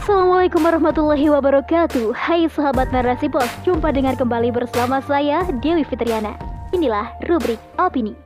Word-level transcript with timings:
Assalamualaikum 0.00 0.64
warahmatullahi 0.64 1.28
wabarakatuh. 1.28 2.16
Hai 2.16 2.48
sahabat 2.48 2.88
narasi 2.88 3.28
pos 3.28 3.44
Jumpa 3.68 3.92
dengan 3.92 4.16
kembali 4.16 4.48
bersama 4.48 5.04
saya 5.04 5.44
Dewi 5.60 5.84
Fitriana. 5.84 6.40
Inilah 6.72 7.12
rubrik 7.28 7.60
opini. 7.76 8.16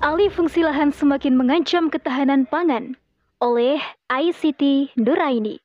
Alih 0.00 0.32
fungsi 0.32 0.64
lahan 0.64 0.88
semakin 0.88 1.36
mengancam 1.36 1.92
ketahanan 1.92 2.48
pangan 2.48 2.96
Oleh 3.44 3.84
ICT 4.08 4.96
Nuraini 4.96 5.60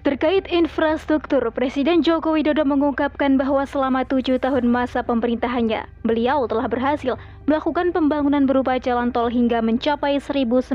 Terkait 0.00 0.48
infrastruktur, 0.48 1.44
Presiden 1.52 2.00
Joko 2.00 2.32
Widodo 2.32 2.64
mengungkapkan 2.64 3.36
bahwa 3.36 3.68
selama 3.68 4.00
tujuh 4.08 4.40
tahun 4.40 4.64
masa 4.64 5.04
pemerintahannya, 5.04 5.84
beliau 6.08 6.48
telah 6.48 6.64
berhasil 6.72 7.20
melakukan 7.44 7.92
pembangunan 7.92 8.48
berupa 8.48 8.80
jalan 8.80 9.12
tol 9.12 9.28
hingga 9.28 9.60
mencapai 9.60 10.16
1.900 10.16 10.72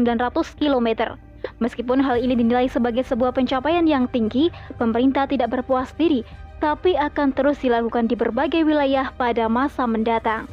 km. 0.61 1.17
Meskipun 1.57 2.05
hal 2.05 2.21
ini 2.21 2.38
dinilai 2.38 2.69
sebagai 2.69 3.02
sebuah 3.02 3.33
pencapaian 3.33 3.89
yang 3.89 4.05
tinggi, 4.13 4.53
pemerintah 4.77 5.25
tidak 5.25 5.57
berpuas 5.57 5.89
diri, 5.97 6.21
tapi 6.61 6.94
akan 6.94 7.33
terus 7.33 7.57
dilakukan 7.66 8.05
di 8.05 8.13
berbagai 8.13 8.61
wilayah 8.61 9.09
pada 9.09 9.49
masa 9.49 9.89
mendatang. 9.89 10.45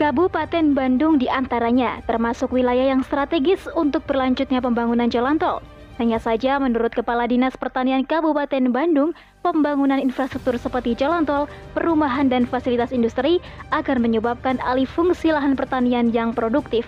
Kabupaten 0.00 0.72
Bandung 0.72 1.20
di 1.20 1.28
antaranya 1.28 2.00
termasuk 2.08 2.48
wilayah 2.48 2.96
yang 2.96 3.04
strategis 3.04 3.68
untuk 3.76 4.08
berlanjutnya 4.08 4.64
pembangunan 4.64 5.12
jalan 5.12 5.36
tol. 5.36 5.60
Hanya 5.96 6.20
saja 6.20 6.60
menurut 6.60 6.92
Kepala 6.92 7.24
Dinas 7.24 7.56
Pertanian 7.56 8.04
Kabupaten 8.04 8.68
Bandung, 8.68 9.16
pembangunan 9.40 9.96
infrastruktur 9.96 10.60
seperti 10.60 10.92
jalan 10.92 11.24
tol, 11.24 11.48
perumahan 11.72 12.28
dan 12.28 12.44
fasilitas 12.44 12.92
industri 12.92 13.40
akan 13.72 14.04
menyebabkan 14.04 14.60
alih 14.60 14.84
fungsi 14.84 15.32
lahan 15.32 15.56
pertanian 15.56 16.12
yang 16.12 16.36
produktif. 16.36 16.84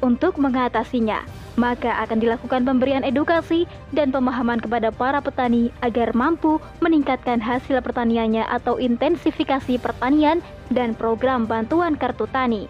Untuk 0.00 0.36
mengatasinya, 0.36 1.24
maka 1.56 2.04
akan 2.04 2.20
dilakukan 2.20 2.68
pemberian 2.68 3.00
edukasi 3.00 3.64
dan 3.96 4.12
pemahaman 4.12 4.60
kepada 4.60 4.92
para 4.92 5.24
petani 5.24 5.72
agar 5.80 6.12
mampu 6.12 6.60
meningkatkan 6.84 7.40
hasil 7.40 7.80
pertaniannya 7.80 8.44
atau 8.44 8.76
intensifikasi 8.76 9.80
pertanian 9.80 10.44
dan 10.68 10.92
program 10.92 11.48
bantuan 11.48 11.96
kartu 11.96 12.28
tani. 12.28 12.68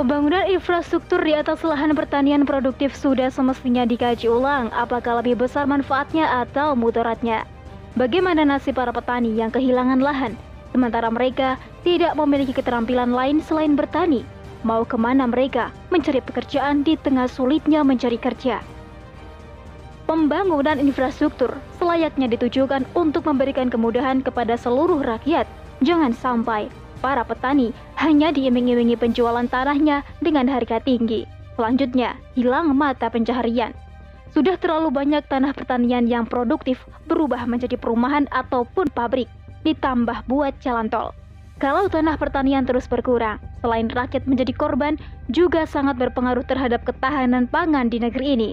Pembangunan 0.00 0.48
infrastruktur 0.48 1.20
di 1.20 1.36
atas 1.36 1.60
lahan 1.60 1.92
pertanian 1.92 2.48
produktif 2.48 2.96
sudah 2.96 3.28
semestinya 3.28 3.84
dikaji 3.84 4.32
ulang 4.32 4.72
apakah 4.72 5.20
lebih 5.20 5.44
besar 5.44 5.68
manfaatnya 5.68 6.40
atau 6.40 6.72
mudaratnya. 6.72 7.44
Bagaimana 8.00 8.48
nasib 8.48 8.80
para 8.80 8.96
petani 8.96 9.36
yang 9.36 9.52
kehilangan 9.52 10.00
lahan, 10.00 10.40
sementara 10.72 11.12
mereka 11.12 11.60
tidak 11.84 12.16
memiliki 12.16 12.56
keterampilan 12.56 13.12
lain 13.12 13.44
selain 13.44 13.76
bertani? 13.76 14.24
Mau 14.64 14.88
ke 14.88 14.96
mana 14.96 15.28
mereka 15.28 15.68
mencari 15.92 16.24
pekerjaan 16.24 16.80
di 16.80 16.96
tengah 16.96 17.28
sulitnya 17.28 17.84
mencari 17.84 18.16
kerja? 18.16 18.64
Pembangunan 20.08 20.80
infrastruktur 20.80 21.52
selayaknya 21.76 22.24
ditujukan 22.32 22.88
untuk 22.96 23.28
memberikan 23.28 23.68
kemudahan 23.68 24.24
kepada 24.24 24.56
seluruh 24.56 25.04
rakyat. 25.04 25.44
Jangan 25.84 26.16
sampai 26.16 26.72
para 27.04 27.20
petani 27.20 27.76
hanya 28.00 28.32
diiming-imingi 28.32 28.96
penjualan 28.96 29.44
tanahnya 29.44 30.00
dengan 30.24 30.48
harga 30.48 30.80
tinggi. 30.80 31.28
Selanjutnya, 31.60 32.16
hilang 32.32 32.72
mata 32.72 33.12
pencaharian. 33.12 33.76
Sudah 34.32 34.56
terlalu 34.56 34.88
banyak 34.88 35.26
tanah 35.28 35.52
pertanian 35.52 36.08
yang 36.08 36.24
produktif 36.24 36.80
berubah 37.04 37.44
menjadi 37.44 37.76
perumahan 37.76 38.24
ataupun 38.32 38.88
pabrik, 38.96 39.28
ditambah 39.68 40.24
buat 40.24 40.56
jalan 40.64 40.88
tol. 40.88 41.12
Kalau 41.60 41.92
tanah 41.92 42.16
pertanian 42.16 42.64
terus 42.64 42.88
berkurang, 42.88 43.36
selain 43.60 43.92
rakyat 43.92 44.24
menjadi 44.24 44.56
korban, 44.56 44.96
juga 45.28 45.68
sangat 45.68 46.00
berpengaruh 46.00 46.46
terhadap 46.48 46.88
ketahanan 46.88 47.44
pangan 47.52 47.92
di 47.92 48.00
negeri 48.00 48.26
ini. 48.32 48.50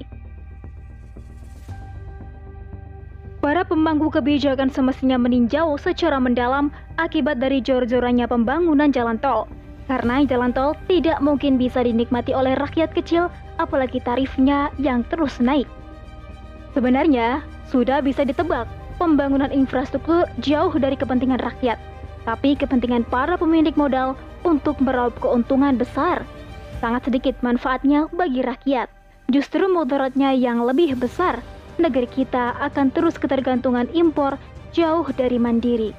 Para 3.47 3.63
pemangku 3.63 4.11
kebijakan 4.11 4.67
semestinya 4.67 5.15
meninjau 5.15 5.79
secara 5.79 6.19
mendalam 6.19 6.67
akibat 6.99 7.39
dari 7.39 7.63
jor-jorannya 7.63 8.27
pembangunan 8.27 8.91
jalan 8.91 9.15
tol. 9.23 9.47
Karena 9.87 10.19
jalan 10.27 10.51
tol 10.51 10.75
tidak 10.91 11.23
mungkin 11.23 11.55
bisa 11.55 11.79
dinikmati 11.79 12.35
oleh 12.35 12.59
rakyat 12.59 12.91
kecil, 12.91 13.31
apalagi 13.55 14.03
tarifnya 14.03 14.67
yang 14.75 15.07
terus 15.07 15.39
naik. 15.39 15.63
Sebenarnya, 16.75 17.39
sudah 17.71 18.03
bisa 18.03 18.27
ditebak, 18.27 18.67
pembangunan 18.99 19.55
infrastruktur 19.55 20.27
jauh 20.43 20.75
dari 20.75 20.99
kepentingan 20.99 21.39
rakyat, 21.39 21.79
tapi 22.27 22.51
kepentingan 22.51 23.07
para 23.07 23.39
pemilik 23.39 23.79
modal 23.79 24.19
untuk 24.43 24.75
meraup 24.83 25.15
keuntungan 25.23 25.79
besar. 25.79 26.27
Sangat 26.83 27.07
sedikit 27.07 27.39
manfaatnya 27.39 28.11
bagi 28.11 28.43
rakyat, 28.43 28.91
justru 29.31 29.71
mudaratnya 29.71 30.35
yang 30.35 30.67
lebih 30.67 30.99
besar 30.99 31.39
negeri 31.77 32.09
kita 32.09 32.57
akan 32.59 32.93
terus 32.93 33.17
ketergantungan 33.17 33.89
impor 33.93 34.38
jauh 34.75 35.07
dari 35.15 35.39
mandiri. 35.41 35.91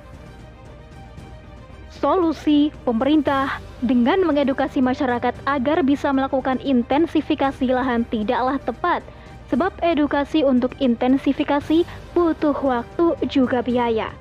Solusi 1.99 2.71
pemerintah 2.87 3.59
dengan 3.83 4.22
mengedukasi 4.22 4.78
masyarakat 4.78 5.34
agar 5.50 5.83
bisa 5.83 6.15
melakukan 6.15 6.62
intensifikasi 6.62 7.66
lahan 7.75 8.06
tidaklah 8.06 8.55
tepat, 8.62 9.03
sebab 9.50 9.75
edukasi 9.83 10.47
untuk 10.47 10.78
intensifikasi 10.78 11.83
butuh 12.15 12.55
waktu 12.55 13.19
juga 13.27 13.66
biaya. 13.66 14.15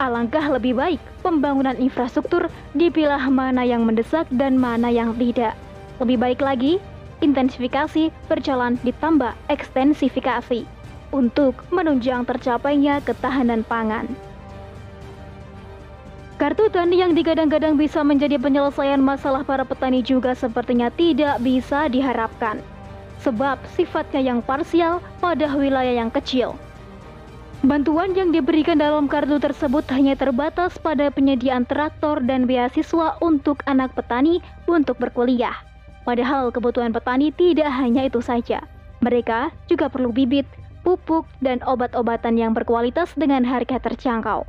Alangkah 0.00 0.52
lebih 0.52 0.76
baik 0.76 1.00
pembangunan 1.20 1.76
infrastruktur 1.76 2.48
dipilah 2.72 3.20
mana 3.28 3.64
yang 3.64 3.84
mendesak 3.84 4.24
dan 4.32 4.56
mana 4.56 4.88
yang 4.88 5.12
tidak. 5.16 5.52
Lebih 6.00 6.16
baik 6.16 6.40
lagi, 6.40 6.80
intensifikasi 7.20 8.12
berjalan 8.28 8.76
ditambah 8.84 9.32
ekstensifikasi 9.48 10.64
untuk 11.14 11.56
menunjang 11.70 12.26
tercapainya 12.26 12.98
ketahanan 13.04 13.62
pangan. 13.66 14.08
Kartu 16.40 16.72
tani 16.72 17.04
yang 17.04 17.12
digadang-gadang 17.12 17.76
bisa 17.76 18.00
menjadi 18.00 18.40
penyelesaian 18.40 18.96
masalah 18.96 19.44
para 19.44 19.60
petani 19.60 20.00
juga 20.00 20.32
sepertinya 20.32 20.88
tidak 20.88 21.36
bisa 21.44 21.84
diharapkan. 21.92 22.64
Sebab 23.20 23.60
sifatnya 23.76 24.24
yang 24.24 24.40
parsial 24.40 25.04
pada 25.20 25.52
wilayah 25.52 26.00
yang 26.00 26.08
kecil. 26.08 26.56
Bantuan 27.60 28.16
yang 28.16 28.32
diberikan 28.32 28.80
dalam 28.80 29.04
kartu 29.04 29.36
tersebut 29.36 29.84
hanya 29.92 30.16
terbatas 30.16 30.80
pada 30.80 31.12
penyediaan 31.12 31.68
traktor 31.68 32.24
dan 32.24 32.48
beasiswa 32.48 33.20
untuk 33.20 33.60
anak 33.68 33.92
petani 33.92 34.40
untuk 34.64 34.96
berkuliah. 34.96 35.69
Padahal 36.10 36.50
kebutuhan 36.50 36.90
petani 36.90 37.30
tidak 37.30 37.70
hanya 37.70 38.10
itu 38.10 38.18
saja. 38.18 38.66
Mereka 38.98 39.54
juga 39.70 39.86
perlu 39.86 40.10
bibit, 40.10 40.42
pupuk, 40.82 41.22
dan 41.38 41.62
obat-obatan 41.62 42.34
yang 42.34 42.50
berkualitas 42.50 43.14
dengan 43.14 43.46
harga 43.46 43.78
terjangkau. 43.78 44.42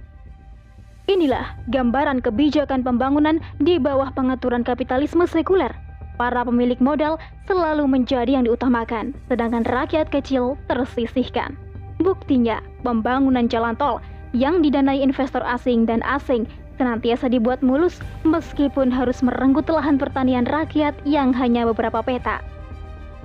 Inilah 1.06 1.54
gambaran 1.70 2.26
kebijakan 2.26 2.82
pembangunan 2.82 3.38
di 3.62 3.78
bawah 3.78 4.10
pengaturan 4.10 4.66
kapitalisme 4.66 5.30
sekuler. 5.30 5.70
Para 6.18 6.42
pemilik 6.42 6.82
modal 6.82 7.22
selalu 7.46 7.86
menjadi 7.86 8.42
yang 8.42 8.50
diutamakan, 8.50 9.14
sedangkan 9.30 9.62
rakyat 9.70 10.10
kecil 10.10 10.58
tersisihkan. 10.66 11.54
Buktinya, 12.02 12.58
pembangunan 12.82 13.46
jalan 13.46 13.78
tol 13.78 14.02
yang 14.34 14.66
didanai 14.66 14.98
investor 14.98 15.46
asing 15.46 15.86
dan 15.86 16.02
asing 16.10 16.50
senantiasa 16.82 17.30
dibuat 17.30 17.62
mulus 17.62 18.02
meskipun 18.26 18.90
harus 18.90 19.22
merenggut 19.22 19.70
lahan 19.70 20.02
pertanian 20.02 20.50
rakyat 20.50 20.98
yang 21.06 21.30
hanya 21.38 21.70
beberapa 21.70 22.02
peta. 22.02 22.42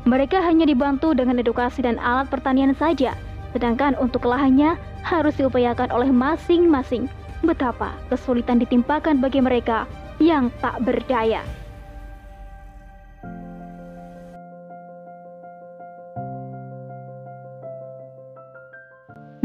Mereka 0.04 0.44
hanya 0.44 0.68
dibantu 0.68 1.16
dengan 1.16 1.40
edukasi 1.40 1.80
dan 1.80 1.96
alat 1.96 2.28
pertanian 2.28 2.76
saja, 2.76 3.16
sedangkan 3.56 3.96
untuk 3.96 4.28
lahannya 4.28 4.76
harus 5.00 5.32
diupayakan 5.40 5.88
oleh 5.88 6.12
masing-masing. 6.12 7.08
Betapa 7.40 7.96
kesulitan 8.12 8.60
ditimpakan 8.60 9.24
bagi 9.24 9.40
mereka 9.40 9.88
yang 10.20 10.52
tak 10.60 10.76
berdaya. 10.84 11.40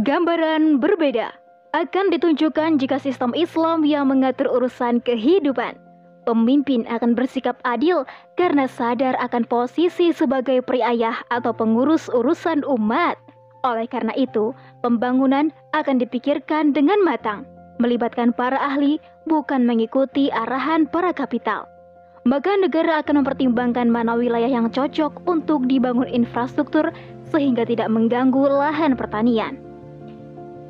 Gambaran 0.01 0.81
berbeda 0.81 1.40
akan 1.71 2.11
ditunjukkan 2.11 2.83
jika 2.83 2.99
sistem 2.99 3.31
Islam 3.31 3.87
yang 3.87 4.11
mengatur 4.11 4.51
urusan 4.51 4.99
kehidupan. 5.07 5.79
Pemimpin 6.27 6.85
akan 6.85 7.17
bersikap 7.17 7.57
adil 7.65 8.05
karena 8.37 8.69
sadar 8.69 9.17
akan 9.17 9.47
posisi 9.47 10.13
sebagai 10.13 10.61
periayah 10.61 11.23
atau 11.33 11.55
pengurus 11.55 12.11
urusan 12.11 12.61
umat. 12.67 13.17
Oleh 13.65 13.89
karena 13.89 14.13
itu, 14.19 14.53
pembangunan 14.85 15.49
akan 15.73 15.97
dipikirkan 15.97 16.75
dengan 16.75 17.01
matang, 17.01 17.47
melibatkan 17.81 18.35
para 18.35 18.59
ahli 18.59 19.01
bukan 19.25 19.65
mengikuti 19.65 20.29
arahan 20.29 20.85
para 20.85 21.09
kapital. 21.15 21.65
Maka 22.21 22.53
negara 22.53 23.01
akan 23.01 23.25
mempertimbangkan 23.25 23.89
mana 23.89 24.13
wilayah 24.13 24.51
yang 24.51 24.69
cocok 24.69 25.25
untuk 25.25 25.65
dibangun 25.65 26.05
infrastruktur 26.05 26.93
sehingga 27.33 27.65
tidak 27.65 27.89
mengganggu 27.89 28.45
lahan 28.45 28.93
pertanian. 28.93 29.70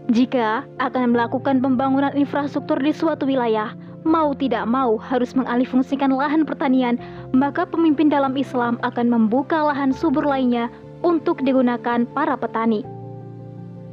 Jika 0.09 0.65
akan 0.81 1.13
melakukan 1.13 1.62
pembangunan 1.62 2.15
infrastruktur 2.18 2.81
di 2.81 2.89
suatu 2.89 3.30
wilayah, 3.30 3.77
mau 4.01 4.33
tidak 4.33 4.65
mau 4.65 4.98
harus 4.98 5.38
mengalihfungsikan 5.38 6.09
lahan 6.09 6.42
pertanian, 6.42 6.98
maka 7.38 7.69
pemimpin 7.69 8.09
dalam 8.09 8.33
Islam 8.33 8.81
akan 8.81 9.07
membuka 9.07 9.62
lahan 9.62 9.94
subur 9.94 10.25
lainnya 10.25 10.74
untuk 11.06 11.45
digunakan 11.45 12.09
para 12.18 12.33
petani. 12.33 12.81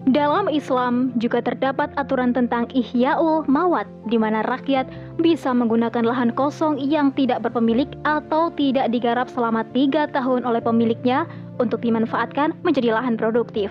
Dalam 0.09 0.49
Islam 0.49 1.13
juga 1.21 1.45
terdapat 1.45 1.93
aturan 2.01 2.33
tentang 2.33 2.65
ihya'ul 2.73 3.45
mawat, 3.45 3.85
di 4.09 4.17
mana 4.17 4.41
rakyat 4.49 4.89
bisa 5.21 5.53
menggunakan 5.53 6.01
lahan 6.01 6.33
kosong 6.33 6.81
yang 6.81 7.13
tidak 7.13 7.45
berpemilik 7.45 7.93
atau 8.09 8.49
tidak 8.57 8.89
digarap 8.89 9.29
selama 9.29 9.69
tiga 9.77 10.09
tahun 10.09 10.49
oleh 10.49 10.65
pemiliknya 10.65 11.29
untuk 11.61 11.85
dimanfaatkan 11.85 12.57
menjadi 12.65 12.97
lahan 12.97 13.21
produktif. 13.21 13.69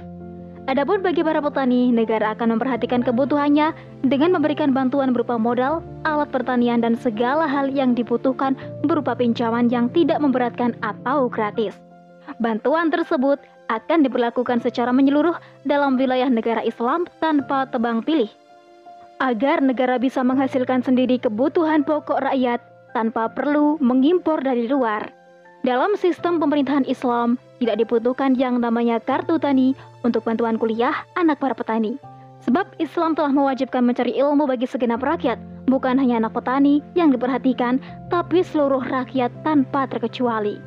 Adapun 0.67 0.99
bagi 0.99 1.23
para 1.23 1.39
petani, 1.39 1.95
negara 1.95 2.35
akan 2.35 2.59
memperhatikan 2.59 2.99
kebutuhannya 2.99 3.71
dengan 4.03 4.35
memberikan 4.35 4.75
bantuan 4.75 5.15
berupa 5.15 5.39
modal, 5.39 5.79
alat 6.03 6.27
pertanian, 6.27 6.83
dan 6.83 6.99
segala 6.99 7.47
hal 7.47 7.71
yang 7.71 7.95
dibutuhkan 7.95 8.51
berupa 8.83 9.15
pinjaman 9.15 9.71
yang 9.71 9.87
tidak 9.95 10.19
memberatkan 10.19 10.75
atau 10.83 11.31
gratis. 11.31 11.79
Bantuan 12.43 12.91
tersebut 12.91 13.39
akan 13.71 14.03
diberlakukan 14.03 14.59
secara 14.59 14.91
menyeluruh 14.91 15.39
dalam 15.63 15.95
wilayah 15.95 16.27
negara 16.27 16.59
Islam 16.67 17.07
tanpa 17.23 17.63
tebang 17.71 18.03
pilih. 18.03 18.27
Agar 19.23 19.63
negara 19.63 19.95
bisa 19.95 20.19
menghasilkan 20.19 20.83
sendiri 20.83 21.15
kebutuhan 21.15 21.87
pokok 21.87 22.19
rakyat 22.19 22.59
tanpa 22.91 23.31
perlu 23.31 23.79
mengimpor 23.79 24.43
dari 24.43 24.67
luar. 24.67 25.15
Dalam 25.63 25.95
sistem 25.95 26.43
pemerintahan 26.43 26.83
Islam, 26.91 27.39
tidak 27.57 27.81
dibutuhkan 27.81 28.37
yang 28.37 28.61
namanya 28.61 29.01
kartu 29.01 29.37
tani 29.41 29.73
untuk 30.05 30.25
bantuan 30.25 30.57
kuliah 30.57 30.93
anak 31.17 31.41
para 31.41 31.57
petani. 31.57 31.97
Sebab 32.45 32.77
Islam 32.79 33.17
telah 33.17 33.33
mewajibkan 33.33 33.83
mencari 33.83 34.15
ilmu 34.15 34.47
bagi 34.47 34.69
segenap 34.69 35.03
rakyat, 35.03 35.35
bukan 35.67 35.99
hanya 35.99 36.23
anak 36.23 36.37
petani 36.37 36.79
yang 36.95 37.11
diperhatikan, 37.11 37.81
tapi 38.07 38.45
seluruh 38.45 38.79
rakyat 38.87 39.33
tanpa 39.43 39.89
terkecuali. 39.89 40.61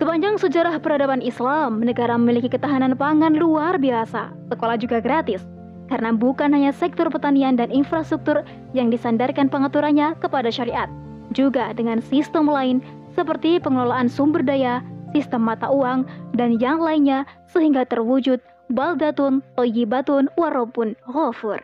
Sepanjang 0.00 0.40
sejarah 0.40 0.82
peradaban 0.82 1.22
Islam, 1.22 1.78
negara 1.84 2.18
memiliki 2.18 2.50
ketahanan 2.50 2.98
pangan 2.98 3.38
luar 3.38 3.78
biasa. 3.78 4.32
Sekolah 4.50 4.74
juga 4.80 4.98
gratis, 4.98 5.44
karena 5.86 6.10
bukan 6.10 6.50
hanya 6.50 6.74
sektor 6.74 7.06
pertanian 7.12 7.54
dan 7.54 7.70
infrastruktur 7.70 8.42
yang 8.74 8.90
disandarkan 8.90 9.46
pengaturannya 9.46 10.18
kepada 10.18 10.50
syariat, 10.50 10.90
juga 11.30 11.70
dengan 11.76 12.02
sistem 12.02 12.50
lain 12.50 12.82
seperti 13.14 13.62
pengelolaan 13.62 14.10
sumber 14.10 14.42
daya, 14.42 14.82
sistem 15.14 15.46
mata 15.46 15.70
uang, 15.70 16.04
dan 16.34 16.58
yang 16.58 16.82
lainnya 16.82 17.22
sehingga 17.46 17.86
terwujud 17.86 18.42
baldatun, 18.74 19.40
toyibatun, 19.54 20.26
warobun, 20.34 20.98
ghafur. 21.06 21.62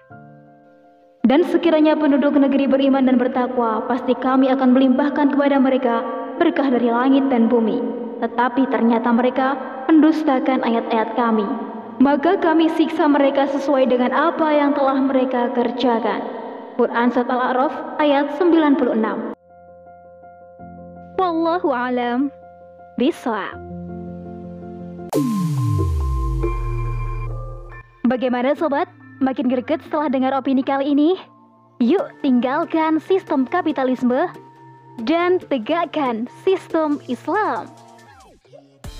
Dan 1.27 1.45
sekiranya 1.51 1.99
penduduk 1.99 2.39
negeri 2.39 2.71
beriman 2.71 3.05
dan 3.11 3.19
bertakwa, 3.19 3.85
pasti 3.91 4.17
kami 4.17 4.49
akan 4.49 4.73
melimpahkan 4.73 5.35
kepada 5.35 5.59
mereka 5.59 6.01
berkah 6.41 6.73
dari 6.73 6.89
langit 6.89 7.29
dan 7.29 7.51
bumi 7.51 8.01
tetapi 8.21 8.69
ternyata 8.69 9.11
mereka 9.11 9.57
mendustakan 9.89 10.61
ayat-ayat 10.63 11.17
kami. 11.17 11.49
Maka 12.01 12.41
kami 12.41 12.73
siksa 12.81 13.05
mereka 13.09 13.45
sesuai 13.49 13.93
dengan 13.93 14.13
apa 14.13 14.49
yang 14.57 14.73
telah 14.73 14.97
mereka 15.05 15.53
kerjakan. 15.53 16.25
Quran 16.81 17.13
Surat 17.13 17.29
Al-A'raf 17.29 17.75
ayat 18.01 18.41
96 18.41 19.37
Wallahu 21.21 21.69
alam 21.77 22.33
Bagaimana 28.05 28.53
sobat? 28.53 28.93
Makin 29.25 29.49
greget 29.49 29.81
setelah 29.89 30.13
dengar 30.13 30.37
opini 30.37 30.61
kali 30.61 30.93
ini? 30.93 31.17
Yuk 31.81 32.13
tinggalkan 32.21 33.01
sistem 33.01 33.49
kapitalisme 33.49 34.29
dan 35.09 35.41
tegakkan 35.49 36.29
sistem 36.45 37.01
Islam. 37.09 37.69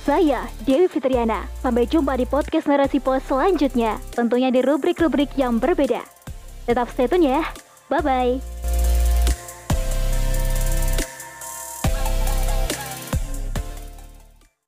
Saya 0.01 0.49
Dewi 0.65 0.89
Fitriana. 0.89 1.45
Sampai 1.61 1.85
jumpa 1.85 2.17
di 2.17 2.25
podcast 2.25 2.65
Narasi 2.65 3.05
Pos 3.05 3.21
selanjutnya, 3.29 4.01
tentunya 4.17 4.49
di 4.49 4.65
rubrik-rubrik 4.65 5.29
yang 5.37 5.61
berbeda. 5.61 6.01
Tetap 6.65 6.89
stay 6.89 7.05
tune 7.05 7.29
ya. 7.29 7.45
Bye-bye. 7.93 8.60